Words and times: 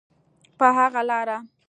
په 0.57 0.65
هغه 0.77 1.01
لاره. 1.09 1.37